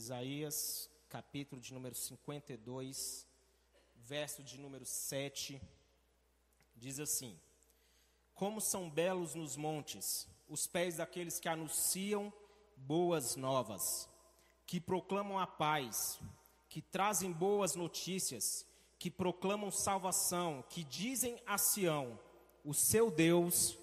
[0.00, 3.26] Isaías, capítulo de número 52,
[3.96, 5.60] verso de número 7,
[6.74, 7.38] diz assim:
[8.32, 12.32] Como são belos nos montes os pés daqueles que anunciam
[12.78, 14.08] boas novas,
[14.64, 16.18] que proclamam a paz,
[16.70, 18.66] que trazem boas notícias,
[18.98, 22.18] que proclamam salvação, que dizem a Sião:
[22.64, 23.76] o seu Deus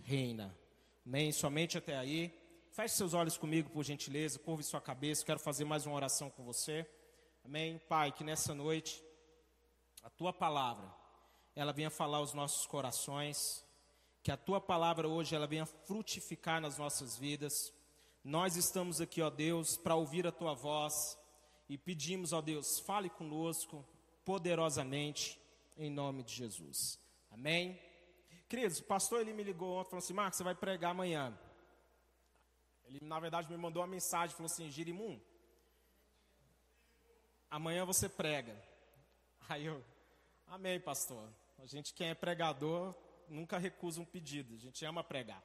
[0.00, 0.56] reina.
[1.04, 1.30] Amém?
[1.30, 2.34] Somente até aí.
[2.78, 5.26] Feche seus olhos comigo, por gentileza, curve sua cabeça.
[5.26, 6.88] Quero fazer mais uma oração com você.
[7.44, 7.76] Amém?
[7.88, 9.02] Pai, que nessa noite
[10.04, 10.88] a tua palavra
[11.56, 13.66] ela venha falar aos nossos corações,
[14.22, 17.74] que a tua palavra hoje ela venha frutificar nas nossas vidas.
[18.22, 21.18] Nós estamos aqui, ó Deus, para ouvir a tua voz
[21.68, 23.84] e pedimos, ó Deus, fale conosco
[24.24, 25.36] poderosamente
[25.76, 26.96] em nome de Jesus.
[27.28, 27.76] Amém.
[28.48, 31.36] Queridos, o pastor ele me ligou ontem, falou assim: Marcos, você vai pregar amanhã.
[32.88, 35.20] Ele, na verdade, me mandou uma mensagem, falou assim: Girimum,
[37.50, 38.56] amanhã você prega.
[39.48, 39.84] Aí eu,
[40.46, 41.28] amém, pastor.
[41.58, 42.94] A gente, quem é pregador,
[43.28, 45.42] nunca recusa um pedido, a gente ama pregar.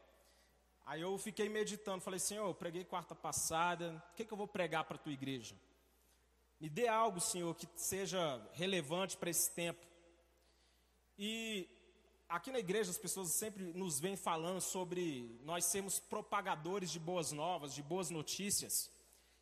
[0.85, 4.47] Aí eu fiquei meditando, falei, Senhor, eu preguei quarta passada, o que, que eu vou
[4.47, 5.55] pregar para a tua igreja?
[6.59, 9.85] Me dê algo, Senhor, que seja relevante para esse tempo.
[11.17, 11.69] E
[12.33, 17.31] aqui na igreja as pessoas sempre nos vêm falando sobre nós sermos propagadores de boas
[17.31, 18.89] novas, de boas notícias.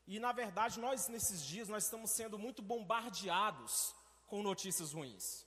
[0.06, 3.96] E na verdade nós nesses dias nós estamos sendo muito bombardeados
[4.28, 5.46] com notícias ruins.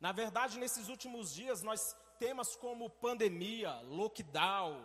[0.00, 4.84] Na verdade nesses últimos dias nós temas como pandemia, lockdown,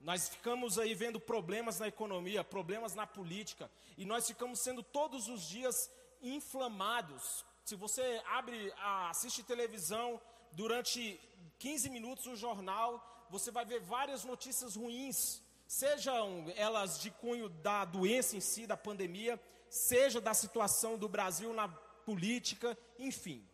[0.00, 5.28] nós ficamos aí vendo problemas na economia, problemas na política, e nós ficamos sendo todos
[5.28, 7.42] os dias inflamados.
[7.64, 8.72] Se você abre,
[9.10, 10.20] assiste televisão,
[10.52, 11.20] durante
[11.58, 17.84] 15 minutos um jornal, você vai ver várias notícias ruins, sejam elas de cunho da
[17.84, 19.40] doença em si, da pandemia,
[19.70, 23.48] seja da situação do Brasil na política, enfim.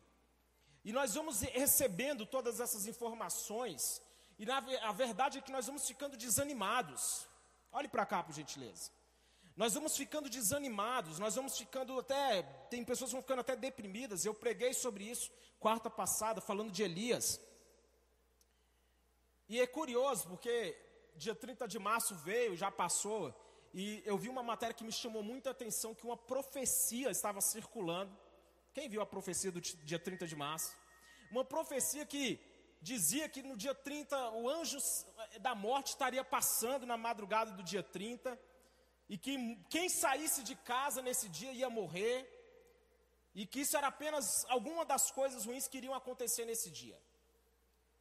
[0.85, 4.01] E nós vamos recebendo todas essas informações,
[4.39, 7.27] e na, a verdade é que nós vamos ficando desanimados.
[7.71, 8.91] Olhe para cá, por gentileza.
[9.61, 12.45] Nós vamos ficando desanimados, nós vamos ficando até.
[12.71, 14.25] Tem pessoas que vão ficando até deprimidas.
[14.25, 17.41] Eu preguei sobre isso quarta passada, falando de Elias.
[19.49, 20.55] E é curioso, porque
[21.17, 23.35] dia 30 de março veio, já passou,
[23.75, 28.17] e eu vi uma matéria que me chamou muita atenção, que uma profecia estava circulando.
[28.73, 30.73] Quem viu a profecia do dia 30 de março?
[31.33, 32.39] Uma profecia que
[32.81, 34.79] dizia que no dia 30 o anjo
[35.41, 38.39] da morte estaria passando na madrugada do dia 30,
[39.09, 42.17] e que quem saísse de casa nesse dia ia morrer,
[43.35, 46.99] e que isso era apenas alguma das coisas ruins que iriam acontecer nesse dia.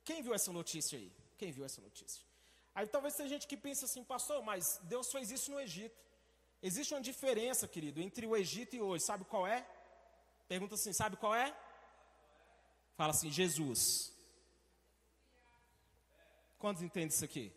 [0.03, 1.11] Quem viu essa notícia aí?
[1.37, 2.23] Quem viu essa notícia?
[2.73, 5.95] Aí talvez tenha gente que pense assim, pastor, mas Deus fez isso no Egito.
[6.61, 9.05] Existe uma diferença, querido, entre o Egito e hoje.
[9.05, 9.65] Sabe qual é?
[10.47, 11.55] Pergunta assim, sabe qual é?
[12.95, 14.13] Fala assim, Jesus.
[16.57, 17.53] Quantos entendem isso aqui?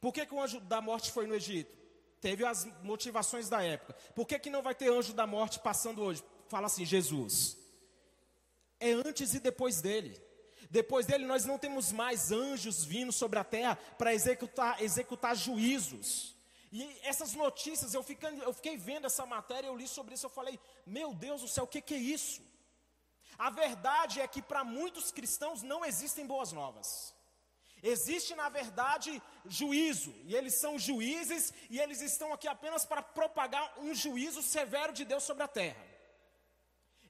[0.00, 1.77] Por que, que o anjo da morte foi no Egito?
[2.20, 3.94] Teve as motivações da época.
[4.14, 6.22] Por que, que não vai ter anjo da morte passando hoje?
[6.48, 7.56] fala assim: Jesus.
[8.80, 10.20] É antes e depois dele.
[10.70, 16.36] Depois dele, nós não temos mais anjos vindo sobre a terra para executar, executar juízos.
[16.70, 20.30] E essas notícias, eu, ficando, eu fiquei vendo essa matéria, eu li sobre isso, eu
[20.30, 22.42] falei: Meu Deus do céu, o que, que é isso?
[23.38, 27.14] A verdade é que para muitos cristãos não existem boas novas.
[27.82, 33.78] Existe, na verdade, juízo, e eles são juízes, e eles estão aqui apenas para propagar
[33.78, 35.86] um juízo severo de Deus sobre a terra.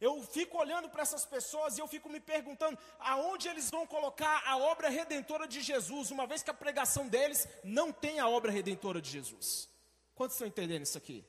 [0.00, 4.42] Eu fico olhando para essas pessoas e eu fico me perguntando aonde eles vão colocar
[4.46, 8.52] a obra redentora de Jesus, uma vez que a pregação deles não tem a obra
[8.52, 9.68] redentora de Jesus.
[10.14, 11.24] Quantos estão entendendo isso aqui?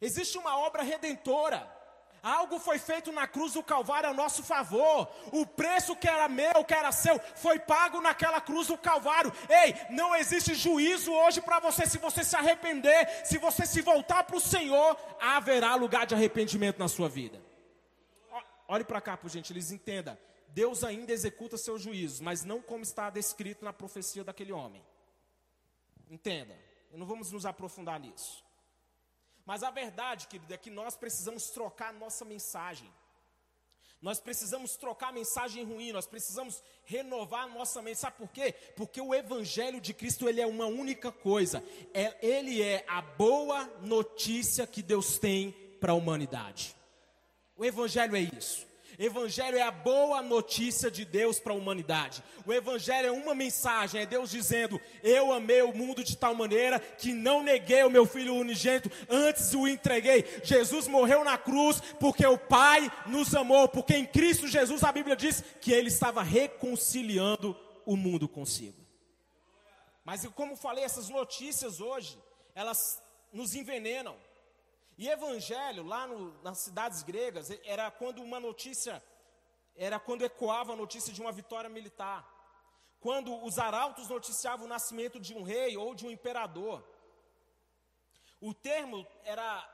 [0.00, 1.83] Existe uma obra redentora.
[2.24, 5.06] Algo foi feito na cruz do Calvário a nosso favor.
[5.30, 9.30] O preço que era meu, que era seu, foi pago naquela cruz do Calvário.
[9.46, 11.86] Ei, não existe juízo hoje para você.
[11.86, 16.78] Se você se arrepender, se você se voltar para o Senhor, haverá lugar de arrependimento
[16.78, 17.38] na sua vida.
[18.66, 20.18] Olhe para cá, por gentileza, entenda.
[20.48, 24.82] Deus ainda executa seus juízos, mas não como está descrito na profecia daquele homem.
[26.08, 26.56] Entenda,
[26.90, 28.43] não vamos nos aprofundar nisso.
[29.44, 32.90] Mas a verdade, querido, é que nós precisamos trocar nossa mensagem.
[34.00, 38.00] Nós precisamos trocar a mensagem ruim, nós precisamos renovar nossa mente.
[38.00, 38.52] Sabe por quê?
[38.76, 41.64] Porque o Evangelho de Cristo ele é uma única coisa.
[41.94, 46.76] É, ele é a boa notícia que Deus tem para a humanidade.
[47.56, 48.66] O Evangelho é isso.
[48.98, 52.22] Evangelho é a boa notícia de Deus para a humanidade.
[52.46, 56.78] O Evangelho é uma mensagem, é Deus dizendo: Eu amei o mundo de tal maneira
[56.78, 60.24] que não neguei o meu filho unigênito, antes o entreguei.
[60.44, 65.16] Jesus morreu na cruz porque o Pai nos amou, porque em Cristo Jesus a Bíblia
[65.16, 68.84] diz que ele estava reconciliando o mundo consigo.
[70.04, 72.18] Mas como falei, essas notícias hoje,
[72.54, 73.02] elas
[73.32, 74.16] nos envenenam.
[74.96, 79.02] E evangelho, lá no, nas cidades gregas, era quando uma notícia,
[79.74, 82.28] era quando ecoava a notícia de uma vitória militar.
[83.00, 86.82] Quando os arautos noticiavam o nascimento de um rei ou de um imperador.
[88.40, 89.68] O termo era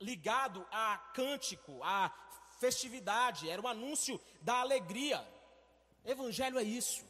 [0.00, 2.10] ligado a cântico, a
[2.58, 5.26] festividade, era o anúncio da alegria.
[6.04, 7.04] Evangelho é isso,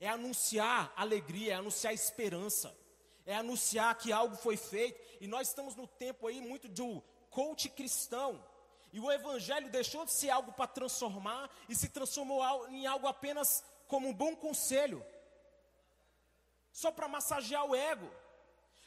[0.00, 2.76] é anunciar alegria, é anunciar esperança
[3.26, 5.00] é anunciar que algo foi feito.
[5.20, 8.42] E nós estamos no tempo aí muito do coach cristão.
[8.92, 13.64] E o evangelho deixou de ser algo para transformar e se transformou em algo apenas
[13.86, 15.04] como um bom conselho.
[16.72, 18.10] Só para massagear o ego.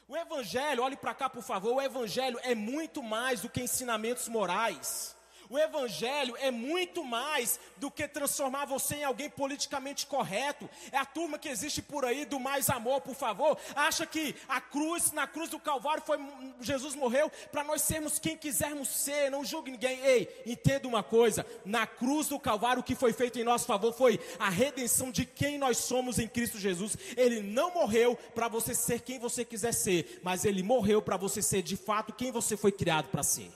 [0.08, 4.28] O evangelho, olhe para cá por favor, o evangelho é muito mais do que ensinamentos
[4.28, 5.15] morais.
[5.48, 10.68] O Evangelho é muito mais do que transformar você em alguém politicamente correto.
[10.90, 13.58] É a turma que existe por aí do mais amor, por favor.
[13.74, 16.18] Acha que a cruz, na cruz do Calvário, foi
[16.60, 19.30] Jesus morreu para nós sermos quem quisermos ser.
[19.30, 20.00] Não julgue ninguém.
[20.00, 23.92] Ei, entenda uma coisa: na cruz do Calvário, o que foi feito em nosso favor
[23.92, 26.96] foi a redenção de quem nós somos em Cristo Jesus.
[27.16, 31.42] Ele não morreu para você ser quem você quiser ser, mas ele morreu para você
[31.42, 33.50] ser de fato quem você foi criado para ser.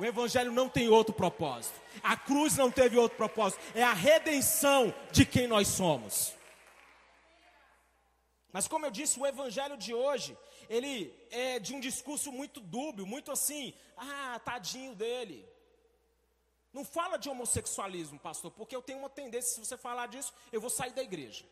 [0.00, 1.78] O Evangelho não tem outro propósito.
[2.02, 3.60] A cruz não teve outro propósito.
[3.74, 6.32] É a redenção de quem nós somos.
[8.50, 10.38] Mas como eu disse, o Evangelho de hoje,
[10.70, 15.46] ele é de um discurso muito dúbio, muito assim, ah, tadinho dele.
[16.72, 20.62] Não fala de homossexualismo, pastor, porque eu tenho uma tendência, se você falar disso, eu
[20.62, 21.44] vou sair da igreja.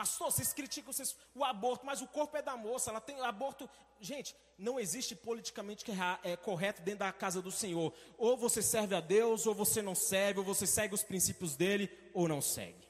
[0.00, 3.68] Pastor, vocês criticam vocês, o aborto, mas o corpo é da moça, ela tem aborto.
[4.00, 5.92] Gente, não existe politicamente que
[6.22, 7.92] é correto dentro da casa do Senhor.
[8.16, 11.90] Ou você serve a Deus, ou você não serve, ou você segue os princípios dele,
[12.14, 12.88] ou não segue.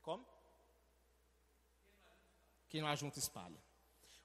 [0.00, 0.24] Como?
[2.70, 3.62] Quem não ajunta espalha.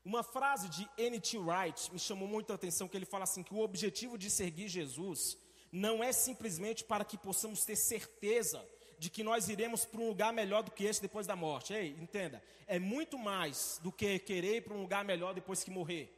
[0.05, 1.39] Uma frase de N.T.
[1.39, 4.69] Wright me chamou muito a atenção, que ele fala assim, que o objetivo de seguir
[4.69, 5.37] Jesus
[5.73, 8.65] não é simplesmente para que possamos ter certeza
[8.97, 11.73] de que nós iremos para um lugar melhor do que esse depois da morte.
[11.73, 15.71] Ei, entenda, é muito mais do que querer ir para um lugar melhor depois que
[15.71, 16.13] morrer.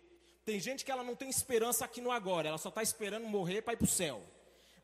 [0.46, 3.62] Tem gente que ela não tem esperança aqui no agora, ela só está esperando morrer
[3.62, 4.22] para ir para o céu.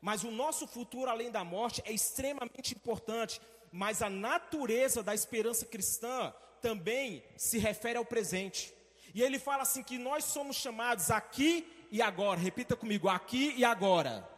[0.00, 3.40] Mas o nosso futuro além da morte é extremamente importante.
[3.70, 8.74] Mas a natureza da esperança cristã também se refere ao presente.
[9.14, 12.40] E ele fala assim que nós somos chamados aqui e agora.
[12.40, 14.31] Repita comigo, aqui e agora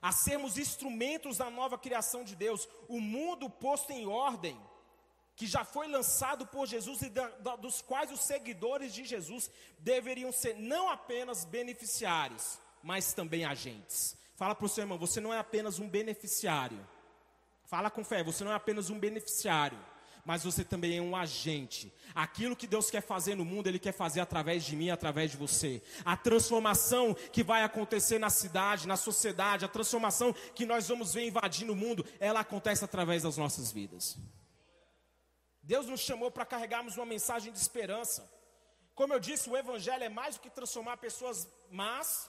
[0.00, 4.58] a sermos instrumentos da nova criação de Deus, o mundo posto em ordem,
[5.36, 9.50] que já foi lançado por Jesus e da, da, dos quais os seguidores de Jesus
[9.78, 14.16] deveriam ser não apenas beneficiários, mas também agentes.
[14.36, 16.86] Fala para o seu irmão, você não é apenas um beneficiário.
[17.64, 19.78] Fala com fé, você não é apenas um beneficiário
[20.24, 21.92] mas você também é um agente.
[22.14, 25.36] Aquilo que Deus quer fazer no mundo, Ele quer fazer através de mim, através de
[25.36, 25.82] você.
[26.04, 31.26] A transformação que vai acontecer na cidade, na sociedade, a transformação que nós vamos ver
[31.26, 34.18] invadindo o mundo, ela acontece através das nossas vidas.
[35.62, 38.28] Deus nos chamou para carregarmos uma mensagem de esperança.
[38.94, 42.28] Como eu disse, o Evangelho é mais do que transformar pessoas más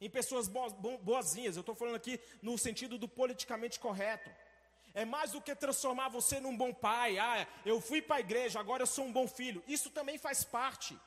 [0.00, 1.56] em pessoas boazinhas.
[1.56, 4.30] Eu estou falando aqui no sentido do politicamente correto
[4.98, 7.18] é mais do que transformar você num bom pai.
[7.18, 9.62] Ah, eu fui para a igreja, agora eu sou um bom filho.
[9.68, 10.98] Isso também faz parte.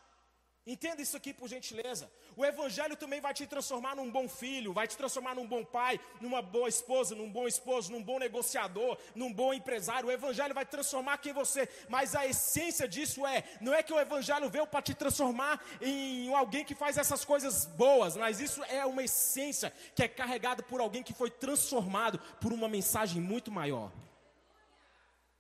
[0.66, 2.12] Entenda isso aqui por gentileza.
[2.38, 6.00] O Evangelho também vai te transformar num bom filho, vai te transformar num bom pai,
[6.20, 10.08] numa boa esposa, num bom esposo, num bom negociador, num bom empresário.
[10.08, 11.68] O Evangelho vai transformar quem você.
[11.90, 16.32] Mas a essência disso é: não é que o Evangelho veio para te transformar em
[16.36, 20.80] alguém que faz essas coisas boas, mas isso é uma essência que é carregada por
[20.80, 23.92] alguém que foi transformado por uma mensagem muito maior.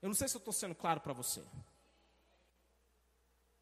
[0.01, 1.43] Eu não sei se eu estou sendo claro para você.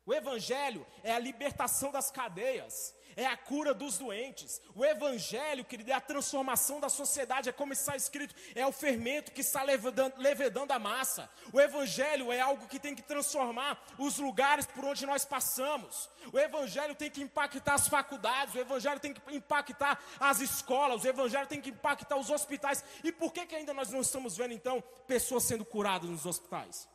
[0.10, 4.60] O Evangelho é a libertação das cadeias, é a cura dos doentes.
[4.74, 9.32] O Evangelho, querido, é a transformação da sociedade, é como está escrito, é o fermento
[9.32, 11.30] que está levedando, levedando a massa.
[11.54, 16.10] O Evangelho é algo que tem que transformar os lugares por onde nós passamos.
[16.34, 21.08] O Evangelho tem que impactar as faculdades, o Evangelho tem que impactar as escolas, o
[21.08, 22.84] Evangelho tem que impactar os hospitais.
[23.04, 26.89] E por que, que ainda nós não estamos vendo, então, pessoas sendo curadas nos hospitais?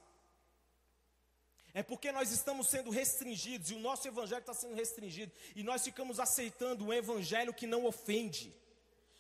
[1.77, 5.83] É porque nós estamos sendo restringidos e o nosso evangelho está sendo restringido e nós
[5.83, 8.55] ficamos aceitando um evangelho que não ofende,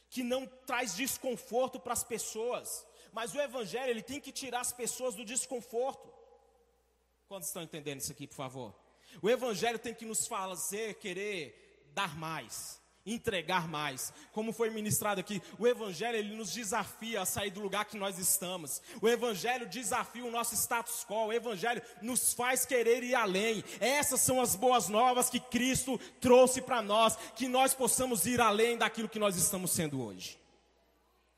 [0.09, 2.87] que não traz desconforto para as pessoas.
[3.13, 6.09] Mas o evangelho ele tem que tirar as pessoas do desconforto.
[7.27, 8.73] Quantos estão entendendo isso aqui, por favor?
[9.21, 14.13] O evangelho tem que nos fazer querer dar mais entregar mais.
[14.33, 18.19] Como foi ministrado aqui, o evangelho ele nos desafia a sair do lugar que nós
[18.19, 18.81] estamos.
[19.01, 21.27] O evangelho desafia o nosso status quo.
[21.27, 23.65] O evangelho nos faz querer ir além.
[23.81, 28.77] Essas são as boas novas que Cristo trouxe para nós, que nós possamos ir além
[28.77, 30.44] daquilo que nós estamos sendo hoje.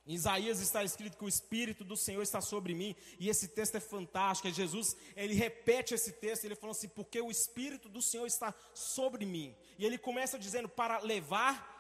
[0.07, 3.75] Em Isaías está escrito que o Espírito do Senhor está sobre mim, e esse texto
[3.75, 4.47] é fantástico.
[4.47, 8.55] É Jesus, ele repete esse texto, ele falou assim: porque o Espírito do Senhor está
[8.73, 9.57] sobre mim.
[9.77, 11.75] E ele começa dizendo: para levar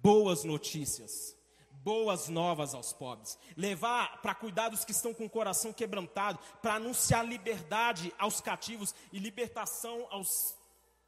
[0.00, 1.36] boas notícias,
[1.82, 6.74] boas novas aos pobres, levar para cuidar dos que estão com o coração quebrantado, para
[6.74, 10.54] anunciar liberdade aos cativos e libertação aos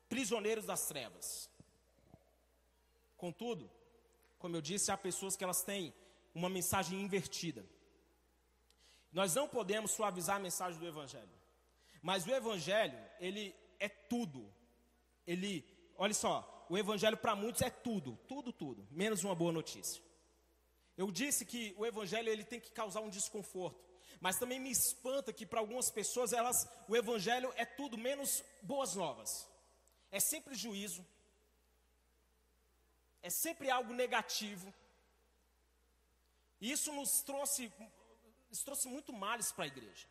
[0.08, 1.48] prisioneiros das trevas.
[3.16, 3.70] Contudo,
[4.40, 5.94] como eu disse, há pessoas que elas têm
[6.34, 7.64] uma mensagem invertida.
[9.12, 11.30] Nós não podemos suavizar a mensagem do Evangelho.
[12.00, 14.52] Mas o Evangelho, ele é tudo.
[15.26, 15.64] Ele,
[15.96, 20.02] olha só, o Evangelho para muitos é tudo, tudo, tudo, menos uma boa notícia.
[20.96, 23.92] Eu disse que o Evangelho ele tem que causar um desconforto.
[24.20, 28.94] Mas também me espanta que para algumas pessoas elas, o Evangelho é tudo menos boas
[28.94, 29.48] novas.
[30.10, 31.04] É sempre juízo.
[33.22, 34.72] É sempre algo negativo.
[36.62, 37.72] Isso nos trouxe,
[38.64, 40.06] trouxe muito males para a igreja.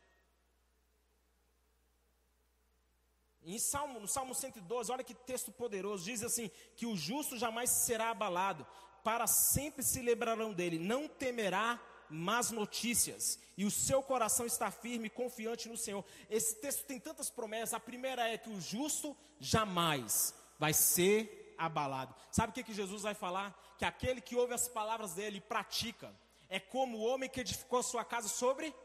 [3.42, 7.70] Em Salmo, no Salmo 112, olha que texto poderoso, diz assim: que o justo jamais
[7.70, 8.68] será abalado,
[9.02, 11.80] para sempre se lembrarão dele, não temerá
[12.10, 16.04] más notícias, e o seu coração está firme e confiante no Senhor.
[16.30, 17.74] Esse texto tem tantas promessas.
[17.74, 22.14] A primeira é que o justo jamais vai ser abalado.
[22.30, 23.58] Sabe o que, que Jesus vai falar?
[23.78, 26.14] Que aquele que ouve as palavras dele e pratica,
[26.52, 28.76] é como o homem que edificou sua casa sobre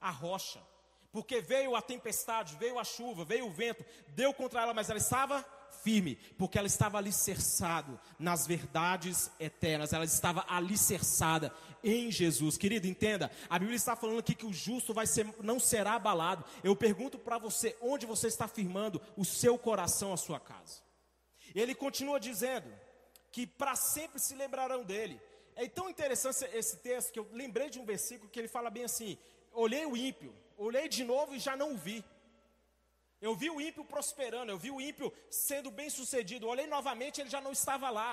[0.00, 0.62] a rocha.
[1.10, 4.98] Porque veio a tempestade, veio a chuva, veio o vento, deu contra ela, mas ela
[4.98, 5.44] estava
[5.82, 12.56] firme, porque ela estava alicerçada nas verdades eternas, ela estava alicerçada em Jesus.
[12.56, 16.44] Querido, entenda, a Bíblia está falando aqui que o justo vai ser, não será abalado.
[16.62, 20.82] Eu pergunto para você, onde você está firmando o seu coração, a sua casa?
[21.52, 22.70] Ele continua dizendo
[23.32, 25.20] que para sempre se lembrarão dele.
[25.62, 28.84] É tão interessante esse texto que eu lembrei de um versículo que ele fala bem
[28.90, 29.18] assim:
[29.64, 31.98] olhei o ímpio, olhei de novo e já não o vi.
[33.20, 36.46] Eu vi o ímpio prosperando, eu vi o ímpio sendo bem sucedido.
[36.46, 38.12] Olhei novamente, ele já não estava lá.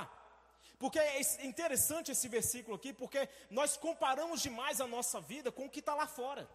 [0.80, 1.22] Porque é
[1.52, 5.94] interessante esse versículo aqui, porque nós comparamos demais a nossa vida com o que está
[5.94, 6.50] lá fora.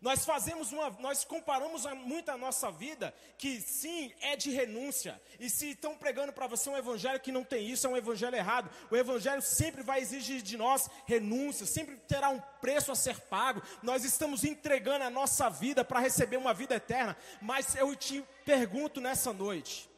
[0.00, 5.20] Nós fazemos uma, nós comparamos muito a nossa vida que sim é de renúncia.
[5.38, 8.36] E se estão pregando para você um evangelho que não tem isso, é um evangelho
[8.36, 8.70] errado.
[8.90, 13.62] O evangelho sempre vai exigir de nós renúncia, sempre terá um preço a ser pago.
[13.82, 17.16] Nós estamos entregando a nossa vida para receber uma vida eterna.
[17.40, 19.88] Mas eu te pergunto nessa noite,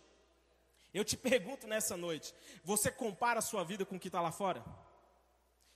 [0.93, 4.33] eu te pergunto nessa noite, você compara a sua vida com o que está lá
[4.33, 4.64] fora?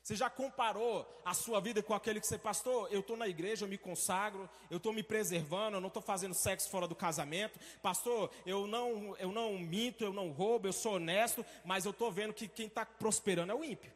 [0.02, 2.92] Você já comparou a sua vida com aquele que você, pastor?
[2.92, 6.34] Eu estou na igreja, eu me consagro, eu estou me preservando, eu não estou fazendo
[6.34, 7.60] sexo fora do casamento.
[7.80, 12.10] Pastor, eu não, eu não minto, eu não roubo, eu sou honesto, mas eu estou
[12.10, 13.92] vendo que quem está prosperando é o ímpio.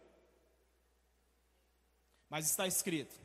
[2.31, 3.19] Mas está escrito: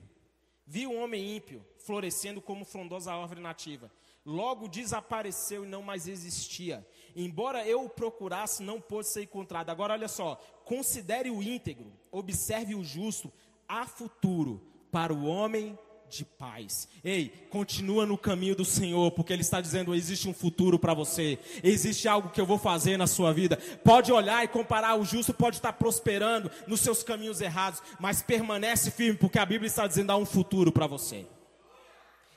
[0.65, 3.91] vi um homem ímpio florescendo como frondosa árvore nativa.
[4.25, 6.86] Logo desapareceu e não mais existia.
[7.16, 9.70] Embora eu o procurasse, não pôde ser encontrado.
[9.70, 13.32] Agora olha só, considere o íntegro, observe o justo,
[13.68, 14.62] há futuro
[14.92, 15.78] para o homem
[16.12, 16.88] de paz.
[17.04, 21.40] Ei, continua no caminho do Senhor, porque Ele está dizendo: existe um futuro para você,
[21.63, 23.58] existe algo que eu vou fazer na sua vida.
[23.84, 28.92] Pode olhar e comparar, o justo pode estar prosperando nos seus caminhos errados, mas permanece
[28.92, 31.25] firme, porque a Bíblia está dizendo: há um futuro para você.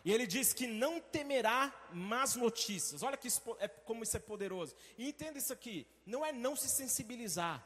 [0.04, 3.02] E ele diz que não temerá más notícias.
[3.02, 4.74] Olha que isso, é, como isso é poderoso.
[4.98, 7.64] E entenda isso aqui: não é não se sensibilizar.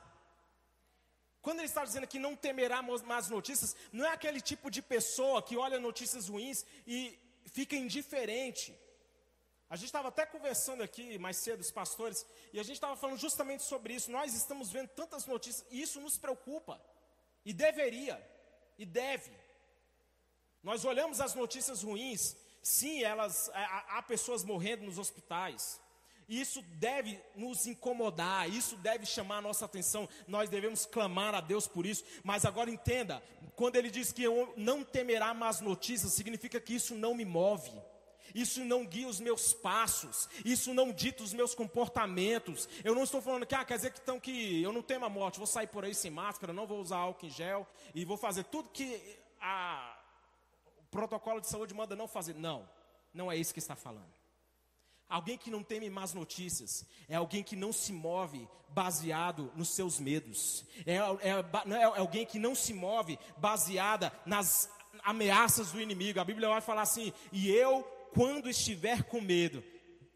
[1.43, 5.43] Quando ele está dizendo que não temerá más notícias, não é aquele tipo de pessoa
[5.43, 8.77] que olha notícias ruins e fica indiferente.
[9.71, 13.19] A gente estava até conversando aqui mais cedo, os pastores, e a gente estava falando
[13.19, 14.11] justamente sobre isso.
[14.11, 16.81] Nós estamos vendo tantas notícias, e isso nos preocupa.
[17.45, 18.17] E deveria,
[18.79, 19.31] e deve.
[20.63, 25.81] Nós olhamos as notícias ruins, sim, elas há, há pessoas morrendo nos hospitais.
[26.29, 30.07] Isso deve nos incomodar, isso deve chamar a nossa atenção.
[30.27, 32.05] Nós devemos clamar a Deus por isso.
[32.23, 33.23] Mas agora entenda:
[33.57, 37.73] quando ele diz que eu não temerá más notícias, significa que isso não me move.
[38.35, 42.69] Isso não guia os meus passos, isso não dita os meus comportamentos.
[42.85, 45.09] Eu não estou falando que, ah, quer dizer que, então, que eu não temo a
[45.09, 48.19] morte, vou sair por aí sem máscara, não vou usar álcool em gel e vou
[48.19, 49.01] fazer tudo que
[49.41, 49.98] a,
[50.91, 52.35] protocolo de saúde manda não fazer.
[52.35, 52.69] Não,
[53.13, 54.13] não é isso que está falando.
[55.09, 59.99] Alguém que não teme más notícias é alguém que não se move baseado nos seus
[59.99, 60.67] medos.
[60.85, 64.71] É, é, é, é alguém que não se move baseada nas
[65.03, 66.21] ameaças do inimigo.
[66.21, 69.65] A Bíblia vai falar assim: e eu, quando estiver com medo,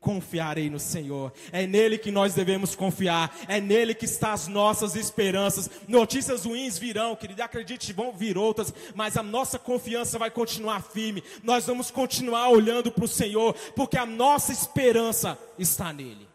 [0.03, 1.33] confiarei no Senhor.
[1.53, 3.35] É nele que nós devemos confiar.
[3.47, 5.71] É nele que está as nossas esperanças.
[5.89, 11.23] Notícias ruins virão, querido, acredite, vão vir outras, mas a nossa confiança vai continuar firme.
[11.43, 16.29] Nós vamos continuar olhando para o Senhor, porque a nossa esperança está nele.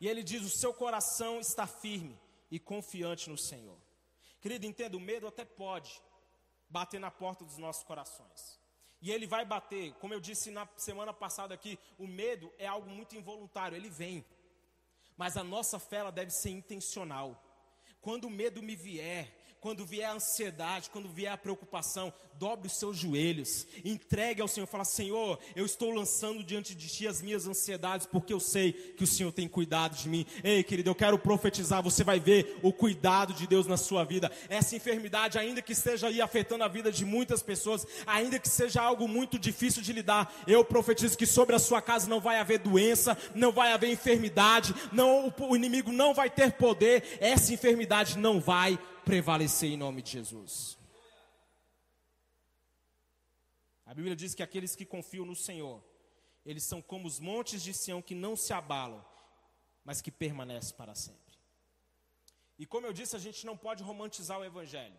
[0.00, 2.16] E ele diz: "O seu coração está firme
[2.50, 3.76] e confiante no Senhor".
[4.40, 6.00] Querido, entenda, o medo até pode
[6.68, 8.59] bater na porta dos nossos corações.
[9.02, 12.90] E ele vai bater, como eu disse na semana passada aqui, o medo é algo
[12.90, 14.24] muito involuntário, ele vem.
[15.16, 17.42] Mas a nossa fé deve ser intencional.
[18.00, 22.78] Quando o medo me vier, quando vier a ansiedade, quando vier a preocupação, dobre os
[22.78, 27.46] seus joelhos, entregue ao Senhor, fala: Senhor, eu estou lançando diante de Ti as minhas
[27.46, 30.24] ansiedades, porque eu sei que o Senhor tem cuidado de mim.
[30.42, 34.32] Ei, querido, eu quero profetizar, você vai ver o cuidado de Deus na sua vida.
[34.48, 38.80] Essa enfermidade, ainda que esteja aí afetando a vida de muitas pessoas, ainda que seja
[38.80, 42.60] algo muito difícil de lidar, eu profetizo que sobre a sua casa não vai haver
[42.60, 48.40] doença, não vai haver enfermidade, não, o inimigo não vai ter poder, essa enfermidade não
[48.40, 48.78] vai
[49.10, 50.78] prevalecer em nome de Jesus.
[53.84, 55.82] A Bíblia diz que aqueles que confiam no Senhor,
[56.46, 59.04] eles são como os montes de Sião que não se abalam,
[59.84, 61.34] mas que permanecem para sempre.
[62.56, 64.96] E como eu disse, a gente não pode romantizar o Evangelho.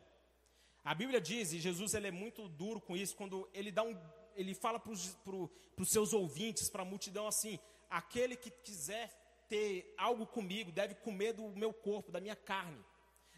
[0.83, 3.97] A Bíblia diz, e Jesus ele é muito duro com isso, quando ele dá um,
[4.35, 7.57] ele fala para os seus ouvintes, para a multidão assim:
[7.89, 9.07] aquele que quiser
[9.47, 12.83] ter algo comigo deve comer do meu corpo, da minha carne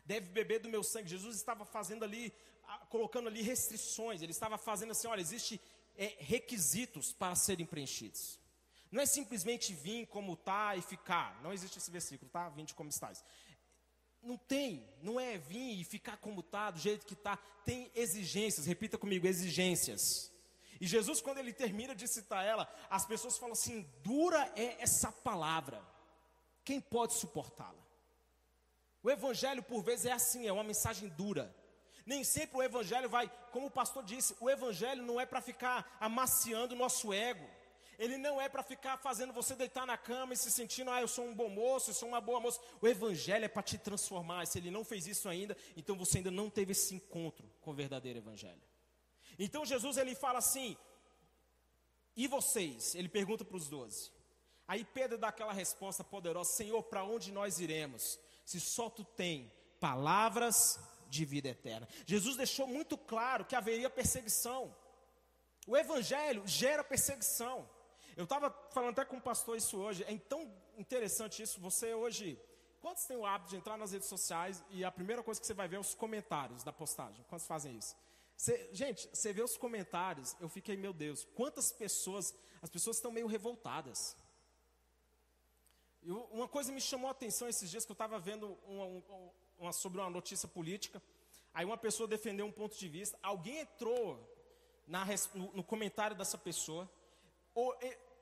[0.05, 1.09] deve beber do meu sangue.
[1.09, 2.33] Jesus estava fazendo ali,
[2.89, 5.59] colocando ali restrições, ele estava fazendo assim: olha, existe
[5.95, 8.39] é, requisitos para serem preenchidos.
[8.91, 11.41] Não é simplesmente vir como está e ficar.
[11.41, 12.49] Não existe esse versículo, tá?
[12.49, 13.23] Vinde como estás.
[14.21, 17.35] Não tem, não é vir e ficar como está, do jeito que está.
[17.65, 20.31] Tem exigências, repita comigo, exigências.
[20.79, 25.11] E Jesus, quando ele termina de citar ela, as pessoas falam assim: dura é essa
[25.11, 25.83] palavra.
[26.63, 27.82] Quem pode suportá-la?
[29.03, 31.53] O evangelho, por vezes, é assim, é uma mensagem dura.
[32.05, 35.97] Nem sempre o evangelho vai, como o pastor disse, o evangelho não é para ficar
[35.99, 37.47] amaciando o nosso ego.
[37.99, 41.07] Ele não é para ficar fazendo você deitar na cama e se sentindo, ah, eu
[41.07, 42.59] sou um bom moço, eu sou uma boa moça.
[42.81, 44.45] O evangelho é para te transformar.
[44.47, 47.73] Se ele não fez isso ainda, então você ainda não teve esse encontro com o
[47.73, 48.61] verdadeiro evangelho.
[49.37, 50.75] Então Jesus ele fala assim:
[52.15, 54.11] "E vocês?" Ele pergunta para os doze.
[54.67, 58.19] Aí Pedro dá aquela resposta poderosa: Senhor, para onde nós iremos?
[58.45, 60.79] Se só tu tem palavras
[61.09, 61.87] de vida eterna.
[62.05, 64.75] Jesus deixou muito claro que haveria perseguição.
[65.67, 67.69] O evangelho gera perseguição.
[68.15, 70.03] Eu estava falando até com o pastor isso hoje.
[70.03, 71.59] É tão interessante isso.
[71.61, 72.39] Você hoje,
[72.81, 75.53] quantos têm o hábito de entrar nas redes sociais e a primeira coisa que você
[75.53, 77.23] vai ver é os comentários da postagem?
[77.29, 77.95] Quantos fazem isso?
[78.35, 83.11] Você, gente, você vê os comentários, eu fiquei, meu Deus, quantas pessoas, as pessoas estão
[83.11, 84.17] meio revoltadas.
[86.05, 89.31] Eu, uma coisa me chamou a atenção esses dias que eu estava vendo uma, uma,
[89.57, 91.01] uma, sobre uma notícia política.
[91.53, 93.17] Aí uma pessoa defendeu um ponto de vista.
[93.23, 94.19] Alguém entrou
[94.85, 96.89] na, no, no, comentário dessa pessoa.
[97.55, 97.73] Ou,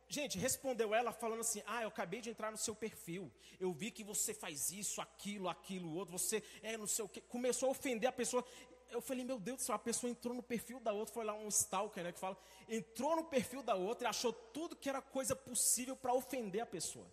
[0.08, 3.32] gente, respondeu ela falando assim: Ah, eu acabei de entrar no seu perfil.
[3.60, 6.18] Eu vi que você faz isso, aquilo, aquilo, outro.
[6.18, 7.22] Você é não sei o que.
[7.22, 8.46] Começou a ofender a pessoa.
[8.90, 11.34] Eu falei, meu Deus do céu, a pessoa entrou no perfil da outra, foi lá
[11.34, 15.02] um stalker, né, que fala, entrou no perfil da outra e achou tudo que era
[15.02, 17.08] coisa possível para ofender a pessoa.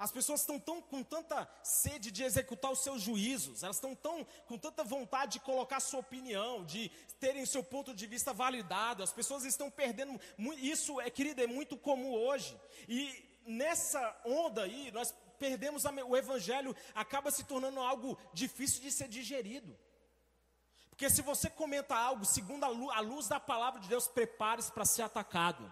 [0.00, 4.26] As pessoas estão tão, com tanta sede de executar os seus juízos, elas estão tão,
[4.46, 6.88] com tanta vontade de colocar sua opinião, de
[7.20, 9.02] terem seu ponto de vista validado.
[9.02, 10.18] As pessoas estão perdendo.
[10.56, 12.58] Isso, é, querida, é muito comum hoje.
[12.88, 18.90] E nessa onda aí, nós perdemos a, o evangelho, acaba se tornando algo difícil de
[18.90, 19.78] ser digerido.
[20.88, 24.72] Porque se você comenta algo segundo a luz, a luz da palavra de Deus, prepare-se
[24.72, 25.70] para ser atacado.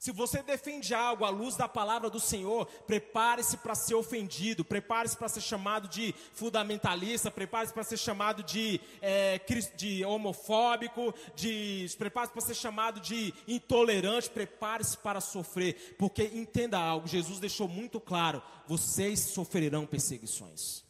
[0.00, 5.14] Se você defende algo à luz da palavra do Senhor, prepare-se para ser ofendido, prepare-se
[5.14, 9.38] para ser chamado de fundamentalista, prepare-se para ser chamado de, é,
[9.76, 17.06] de homofóbico, de, prepare-se para ser chamado de intolerante, prepare-se para sofrer, porque entenda algo,
[17.06, 20.82] Jesus deixou muito claro: vocês sofrerão perseguições.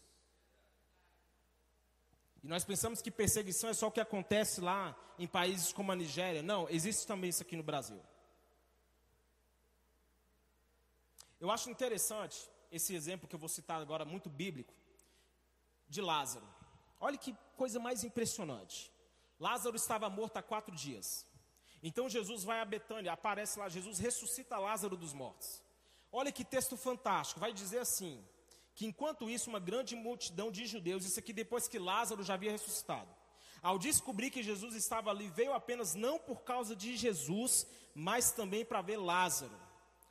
[2.44, 5.96] E nós pensamos que perseguição é só o que acontece lá em países como a
[5.96, 6.44] Nigéria.
[6.44, 8.00] Não, existe também isso aqui no Brasil.
[11.40, 12.36] Eu acho interessante
[12.70, 14.74] esse exemplo que eu vou citar agora, muito bíblico,
[15.88, 16.46] de Lázaro.
[17.00, 18.92] Olha que coisa mais impressionante.
[19.38, 21.26] Lázaro estava morto há quatro dias.
[21.82, 25.62] Então Jesus vai a Betânia, aparece lá, Jesus ressuscita Lázaro dos mortos.
[26.12, 28.22] Olha que texto fantástico, vai dizer assim:
[28.74, 32.52] que enquanto isso, uma grande multidão de judeus, isso aqui depois que Lázaro já havia
[32.52, 33.08] ressuscitado,
[33.62, 38.64] ao descobrir que Jesus estava ali, veio apenas não por causa de Jesus, mas também
[38.64, 39.58] para ver Lázaro,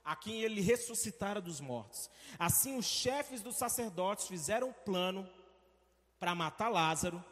[0.10, 2.10] a quem ele ressuscitara dos mortos.
[2.40, 5.30] Assim, os chefes dos sacerdotes fizeram um plano
[6.20, 7.24] para matar Lázaro,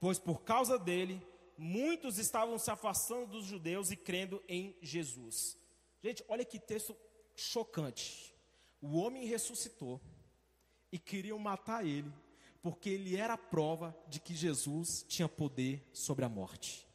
[0.00, 1.24] pois por causa dele,
[1.56, 5.56] muitos estavam se afastando dos judeus e crendo em Jesus.
[6.02, 6.96] Gente, olha que texto
[7.36, 8.34] chocante.
[8.82, 10.00] O homem ressuscitou
[10.90, 12.12] e queriam matar ele,
[12.60, 16.88] porque ele era a prova de que Jesus tinha poder sobre a morte.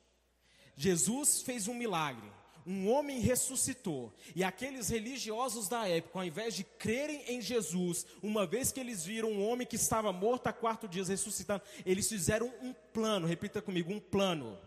[0.76, 2.30] Jesus fez um milagre.
[2.66, 8.46] Um homem ressuscitou, e aqueles religiosos da época, ao invés de crerem em Jesus, uma
[8.46, 12.54] vez que eles viram um homem que estava morto há quatro dias ressuscitando, eles fizeram
[12.62, 14.60] um plano, repita comigo, um plano,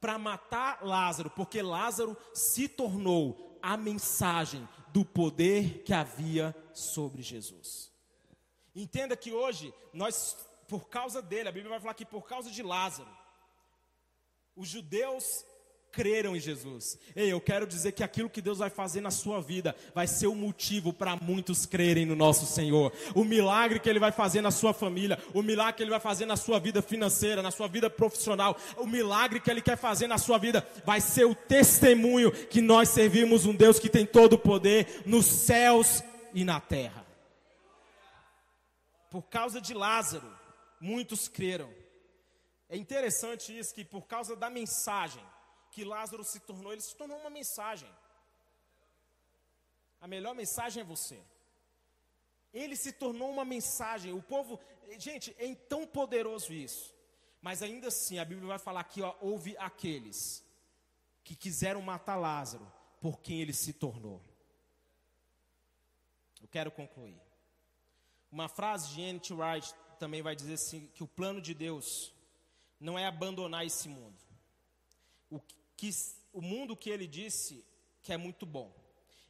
[0.00, 7.90] para matar Lázaro, porque Lázaro se tornou a mensagem do poder que havia sobre Jesus.
[8.74, 10.36] Entenda que hoje, nós,
[10.68, 13.10] por causa dele, a Bíblia vai falar que por causa de Lázaro,
[14.56, 15.44] os judeus
[15.92, 16.98] creram em Jesus.
[17.14, 20.26] Ei, eu quero dizer que aquilo que Deus vai fazer na sua vida vai ser
[20.26, 22.92] o motivo para muitos crerem no nosso Senhor.
[23.14, 26.26] O milagre que Ele vai fazer na sua família, o milagre que Ele vai fazer
[26.26, 30.18] na sua vida financeira, na sua vida profissional, o milagre que Ele quer fazer na
[30.18, 34.38] sua vida vai ser o testemunho que nós servimos um Deus que tem todo o
[34.38, 37.04] poder nos céus e na terra.
[39.10, 40.30] Por causa de Lázaro,
[40.80, 41.68] muitos creram.
[42.68, 45.22] É interessante isso que por causa da mensagem
[45.70, 47.90] que Lázaro se tornou, ele se tornou uma mensagem.
[50.00, 51.22] A melhor mensagem é você.
[52.52, 54.12] Ele se tornou uma mensagem.
[54.12, 54.58] O povo,
[54.98, 56.94] gente, é tão poderoso isso.
[57.40, 60.44] Mas ainda assim, a Bíblia vai falar que ó, houve aqueles
[61.22, 64.20] que quiseram matar Lázaro por quem ele se tornou.
[66.40, 67.20] Eu quero concluir.
[68.30, 69.34] Uma frase de N.T.
[69.34, 72.14] Wright também vai dizer assim, que o plano de Deus
[72.78, 74.18] não é abandonar esse mundo.
[75.30, 75.40] O
[75.80, 75.90] que
[76.30, 77.64] o mundo que ele disse
[78.02, 78.70] que é muito bom.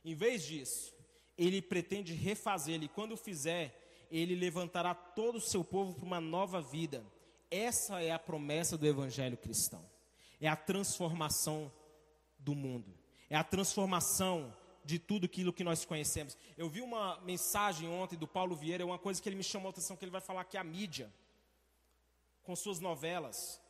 [0.04, 0.92] Em vez disso,
[1.38, 6.60] ele pretende refazê-lo e quando fizer, ele levantará todo o seu povo para uma nova
[6.60, 7.06] vida.
[7.48, 9.88] Essa é a promessa do evangelho cristão.
[10.40, 11.72] É a transformação
[12.36, 12.92] do mundo.
[13.28, 14.52] É a transformação
[14.84, 16.36] de tudo aquilo que nós conhecemos.
[16.58, 19.70] Eu vi uma mensagem ontem do Paulo Vieira, uma coisa que ele me chamou a
[19.70, 21.12] atenção, que ele vai falar que a mídia,
[22.42, 23.60] com suas novelas,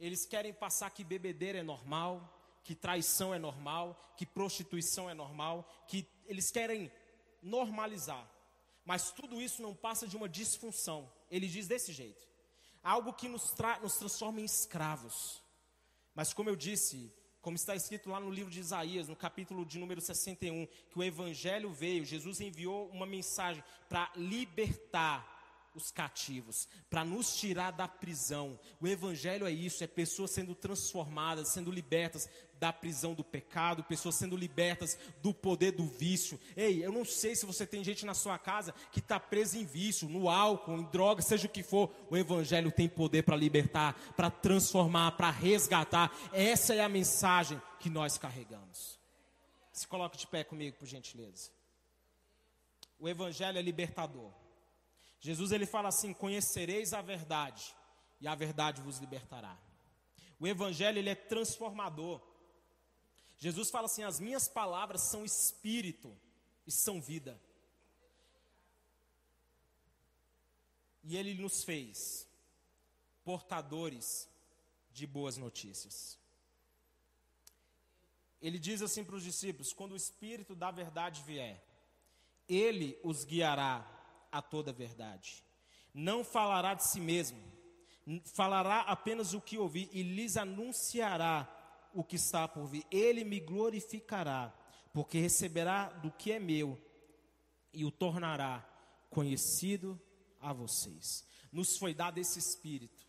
[0.00, 5.68] eles querem passar que bebedeira é normal, que traição é normal, que prostituição é normal,
[5.86, 6.90] que eles querem
[7.42, 8.28] normalizar.
[8.84, 11.12] Mas tudo isso não passa de uma disfunção.
[11.30, 12.26] Ele diz desse jeito:
[12.82, 15.42] algo que nos, tra nos transforma em escravos.
[16.14, 19.78] Mas, como eu disse, como está escrito lá no livro de Isaías, no capítulo de
[19.78, 25.39] número 61, que o Evangelho veio, Jesus enviou uma mensagem para libertar
[25.74, 28.58] os cativos, para nos tirar da prisão.
[28.80, 32.28] O Evangelho é isso: é pessoas sendo transformadas, sendo libertas
[32.58, 36.38] da prisão do pecado, pessoas sendo libertas do poder do vício.
[36.54, 39.64] Ei, eu não sei se você tem gente na sua casa que está presa em
[39.64, 41.90] vício, no álcool, em droga, seja o que for.
[42.10, 46.14] O Evangelho tem poder para libertar, para transformar, para resgatar.
[46.32, 48.98] Essa é a mensagem que nós carregamos.
[49.72, 51.50] Se coloque de pé comigo, por gentileza.
[52.98, 54.39] O Evangelho é libertador.
[55.20, 57.74] Jesus ele fala assim: "Conhecereis a verdade,
[58.20, 59.56] e a verdade vos libertará".
[60.38, 62.20] O evangelho ele é transformador.
[63.38, 66.16] Jesus fala assim: "As minhas palavras são espírito
[66.66, 67.40] e são vida".
[71.04, 72.26] E ele nos fez
[73.24, 74.28] portadores
[74.92, 76.18] de boas notícias.
[78.40, 81.62] Ele diz assim para os discípulos: quando o Espírito da verdade vier,
[82.48, 83.99] ele os guiará
[84.30, 85.44] a toda verdade.
[85.92, 87.38] Não falará de si mesmo,
[88.24, 91.48] falará apenas o que ouvir e lhes anunciará
[91.92, 92.84] o que está por vir.
[92.90, 94.54] Ele me glorificará,
[94.92, 96.78] porque receberá do que é meu
[97.72, 98.66] e o tornará
[99.08, 100.00] conhecido
[100.40, 101.24] a vocês.
[101.52, 103.06] Nos foi dado esse espírito,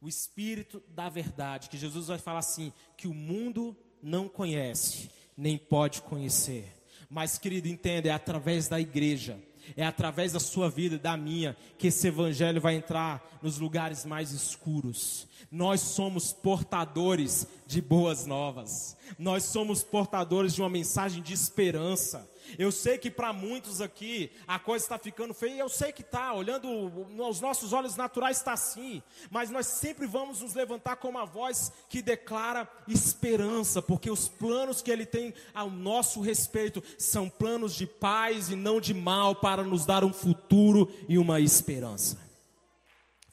[0.00, 5.58] o espírito da verdade, que Jesus vai falar assim: que o mundo não conhece, nem
[5.58, 6.72] pode conhecer.
[7.08, 9.40] Mas, querido, entenda, é através da igreja
[9.76, 14.04] É através da sua vida e da minha que esse evangelho vai entrar nos lugares
[14.04, 15.26] mais escuros.
[15.50, 18.96] Nós somos portadores de boas novas.
[19.18, 22.28] Nós somos portadores de uma mensagem de esperança.
[22.58, 26.32] Eu sei que para muitos aqui a coisa está ficando feia, eu sei que está,
[26.32, 26.68] olhando
[27.10, 31.72] nos nossos olhos naturais está assim, mas nós sempre vamos nos levantar com uma voz
[31.88, 37.86] que declara esperança, porque os planos que Ele tem ao nosso respeito são planos de
[37.86, 42.18] paz e não de mal, para nos dar um futuro e uma esperança.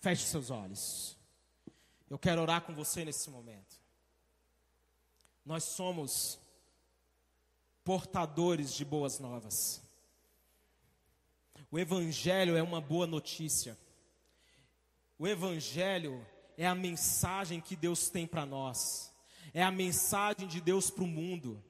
[0.01, 1.17] Feche seus olhos.
[2.09, 3.77] Eu quero orar com você nesse momento.
[5.45, 6.39] Nós somos
[7.89, 9.81] portadores de boas novas.
[11.71, 13.75] O Evangelho é uma boa notícia.
[15.17, 16.23] O Evangelho
[16.55, 19.11] é a mensagem que Deus tem para nós,
[19.55, 21.63] é a mensagem de Deus para o mundo.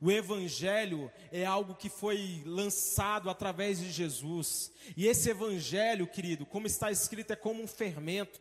[0.00, 6.66] O Evangelho é algo que foi lançado através de Jesus, e esse Evangelho, querido, como
[6.66, 8.40] está escrito, é como um fermento.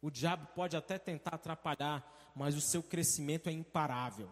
[0.00, 4.28] O diabo pode até tentar atrapalhar mas o seu crescimento é imparável.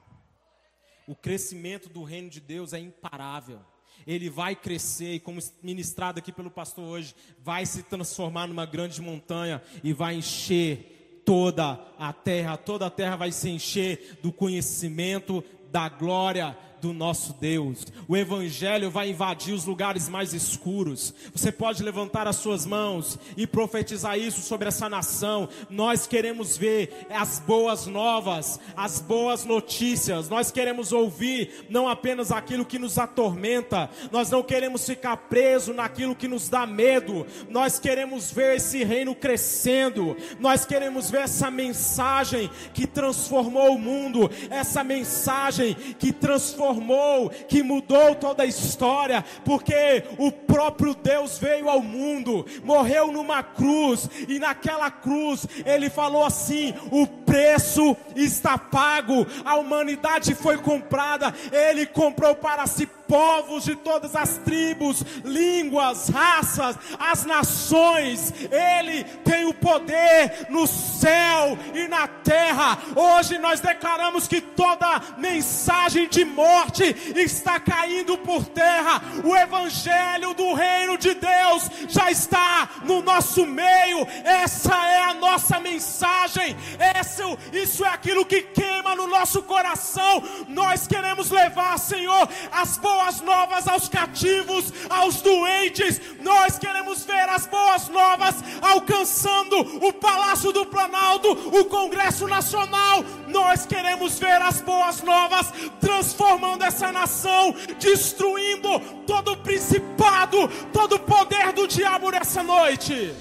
[1.06, 3.60] O crescimento do reino de Deus é imparável.
[4.06, 9.00] Ele vai crescer e, como ministrado aqui pelo pastor hoje, vai se transformar numa grande
[9.00, 12.56] montanha e vai encher toda a terra.
[12.56, 17.86] Toda a terra vai se encher do conhecimento da glória do nosso Deus.
[18.08, 21.14] O Evangelho vai invadir os lugares mais escuros.
[21.32, 25.48] Você pode levantar as suas mãos e profetizar isso sobre essa nação.
[25.68, 30.28] Nós queremos ver as boas novas, as boas notícias.
[30.28, 33.90] Nós queremos ouvir não apenas aquilo que nos atormenta.
[34.10, 37.26] Nós não queremos ficar preso naquilo que nos dá medo.
[37.48, 40.16] Nós queremos ver esse reino crescendo.
[40.38, 47.62] Nós queremos ver essa mensagem que transformou o mundo, essa mensagem que transformou transformou, que
[47.62, 54.38] mudou toda a história, porque o próprio Deus veio ao mundo, morreu numa cruz, e
[54.38, 62.34] naquela cruz ele falou assim: o preço está pago, a humanidade foi comprada, ele comprou
[62.34, 68.32] para si povos de todas as tribos, línguas, raças, as nações.
[68.52, 72.78] Ele tem o poder no céu e na terra.
[72.94, 76.84] Hoje nós declaramos que toda mensagem de morte
[77.16, 79.02] está caindo por terra.
[79.24, 84.06] O evangelho do reino de Deus já está no nosso meio.
[84.22, 86.56] Essa é a nossa mensagem.
[87.00, 90.22] Isso, isso é aquilo que queima no nosso coração.
[90.46, 96.00] Nós queremos levar, Senhor, as boas boas novas aos cativos, aos doentes.
[96.20, 103.02] Nós queremos ver as boas novas alcançando o Palácio do Planalto, o Congresso Nacional.
[103.26, 111.00] Nós queremos ver as boas novas transformando essa nação, destruindo todo o principado, todo o
[111.00, 113.14] poder do diabo nessa noite.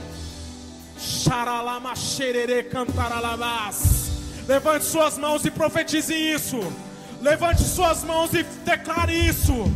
[0.97, 4.09] Xaralama xerere cantaralabás.
[4.45, 6.88] Levante suas mãos e profetize isso.
[7.21, 9.71] Levante suas mãos e declare isso.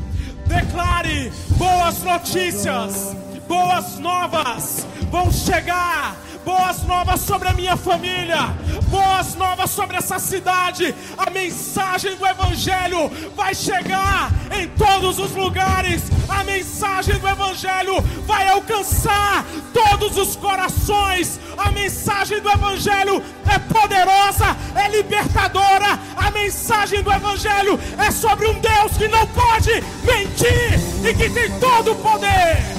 [0.47, 3.15] Declare boas notícias,
[3.47, 8.53] boas novas vão chegar boas novas sobre a minha família,
[8.89, 10.93] boas novas sobre essa cidade.
[11.17, 16.01] A mensagem do Evangelho vai chegar em todos os lugares.
[16.27, 21.39] A mensagem do Evangelho vai alcançar todos os corações.
[21.57, 25.99] A mensagem do Evangelho é poderosa, é libertadora.
[26.15, 29.71] A mensagem do Evangelho é sobre um Deus que não pode
[30.03, 32.72] mentir e que tem todo o poder.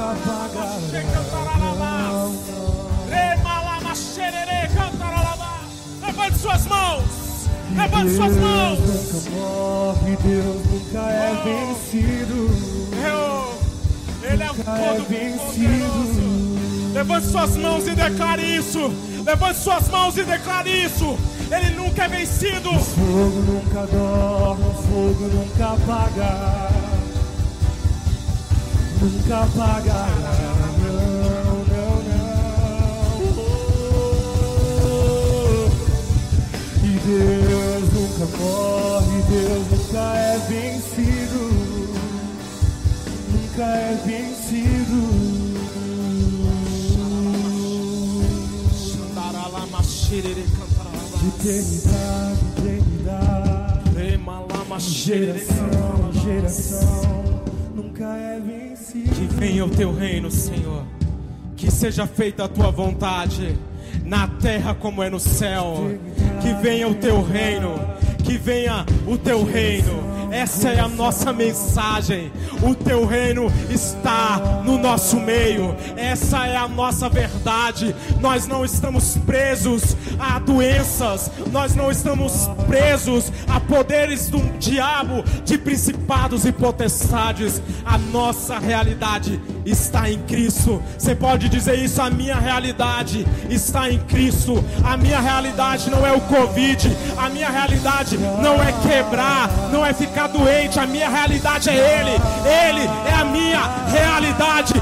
[0.00, 0.50] Nunca
[6.06, 7.04] Levante suas mãos.
[7.76, 8.78] Levante suas mãos.
[8.78, 11.44] Nunca morre, Deus nunca é oh.
[11.44, 12.50] vencido.
[14.22, 16.92] Ele é o todo vencido.
[16.94, 18.92] Levante suas mãos e declare isso.
[19.24, 21.18] Levante suas mãos e declare isso.
[21.50, 22.70] Ele nunca é vencido.
[22.70, 26.89] O fogo nunca dorme, o fogo nunca apaga
[29.00, 30.08] nunca apagará.
[30.78, 32.30] Não, não, não.
[36.84, 41.42] E Deus nunca morre, Deus nunca é vencido.
[43.32, 45.00] Nunca é vencido.
[51.20, 53.80] De eternidade, eternidade,
[54.80, 57.20] geração, geração
[57.74, 58.59] nunca é vencido.
[58.92, 60.84] Que venha o teu reino, Senhor.
[61.56, 63.56] Que seja feita a tua vontade,
[64.04, 65.98] na terra como é no céu.
[66.40, 67.74] Que venha o teu reino,
[68.24, 69.99] que venha o teu reino.
[70.30, 72.32] Essa é a nossa mensagem.
[72.62, 75.74] O teu reino está no nosso meio.
[75.96, 77.94] Essa é a nossa verdade.
[78.20, 85.58] Nós não estamos presos a doenças, nós não estamos presos a poderes do diabo, de
[85.58, 87.60] principados e potestades.
[87.84, 90.82] A nossa realidade está em Cristo.
[90.98, 92.00] Você pode dizer isso?
[92.00, 94.64] A minha realidade está em Cristo.
[94.84, 96.96] A minha realidade não é o Covid.
[97.16, 100.78] A minha realidade não é quebrar, não é ficar doente.
[100.78, 102.10] A minha realidade é Ele.
[102.68, 104.74] Ele é a minha realidade.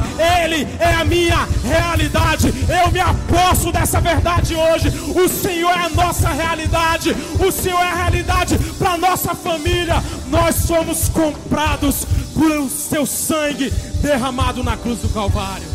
[0.45, 2.53] Ele é a minha realidade.
[2.69, 4.89] Eu me aposto dessa verdade hoje.
[5.15, 7.15] O Senhor é a nossa realidade.
[7.39, 10.03] O Senhor é a realidade para nossa família.
[10.29, 12.07] Nós somos comprados
[12.39, 13.69] por seu sangue
[14.01, 15.67] derramado na cruz do Calvário.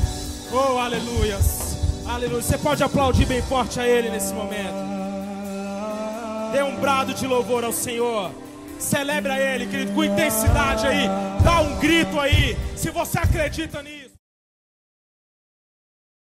[0.49, 1.78] Oh, aleluias.
[2.08, 2.41] Aleluia.
[2.41, 4.73] Você pode aplaudir bem forte a Ele nesse momento.
[6.54, 8.32] Dê um brado de louvor ao Senhor.
[8.80, 11.10] Celebra Ele, querido, com intensidade aí.
[11.43, 12.58] Dá um grito aí.
[12.78, 14.03] Se você acredita nisso.